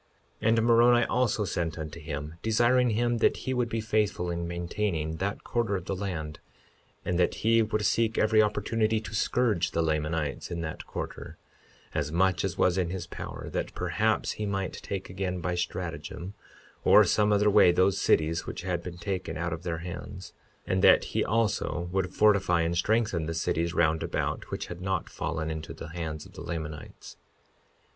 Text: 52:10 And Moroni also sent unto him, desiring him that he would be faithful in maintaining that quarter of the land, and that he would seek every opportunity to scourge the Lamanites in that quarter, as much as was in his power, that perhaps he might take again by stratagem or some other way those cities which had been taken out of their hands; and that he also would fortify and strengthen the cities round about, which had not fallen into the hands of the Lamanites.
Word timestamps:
52:10 0.41 0.47
And 0.47 0.61
Moroni 0.63 1.05
also 1.05 1.45
sent 1.45 1.77
unto 1.77 1.99
him, 1.99 2.33
desiring 2.41 2.89
him 2.89 3.19
that 3.19 3.37
he 3.37 3.53
would 3.53 3.69
be 3.69 3.79
faithful 3.79 4.31
in 4.31 4.47
maintaining 4.47 5.17
that 5.17 5.43
quarter 5.43 5.75
of 5.75 5.85
the 5.85 5.95
land, 5.95 6.39
and 7.05 7.19
that 7.19 7.35
he 7.45 7.61
would 7.61 7.85
seek 7.85 8.17
every 8.17 8.41
opportunity 8.41 8.99
to 8.99 9.13
scourge 9.13 9.69
the 9.69 9.83
Lamanites 9.83 10.49
in 10.49 10.61
that 10.61 10.87
quarter, 10.87 11.37
as 11.93 12.11
much 12.11 12.43
as 12.43 12.57
was 12.57 12.79
in 12.79 12.89
his 12.89 13.05
power, 13.05 13.47
that 13.51 13.75
perhaps 13.75 14.31
he 14.31 14.45
might 14.47 14.73
take 14.73 15.07
again 15.07 15.39
by 15.39 15.53
stratagem 15.53 16.33
or 16.83 17.03
some 17.03 17.31
other 17.31 17.51
way 17.51 17.71
those 17.71 18.01
cities 18.01 18.47
which 18.47 18.63
had 18.63 18.81
been 18.81 18.97
taken 18.97 19.37
out 19.37 19.53
of 19.53 19.61
their 19.61 19.77
hands; 19.85 20.33
and 20.65 20.83
that 20.83 21.03
he 21.13 21.23
also 21.23 21.87
would 21.91 22.11
fortify 22.11 22.61
and 22.61 22.75
strengthen 22.75 23.27
the 23.27 23.35
cities 23.35 23.75
round 23.75 24.01
about, 24.01 24.49
which 24.49 24.65
had 24.65 24.81
not 24.81 25.09
fallen 25.11 25.51
into 25.51 25.75
the 25.75 25.89
hands 25.89 26.25
of 26.25 26.33
the 26.33 26.41
Lamanites. 26.41 27.17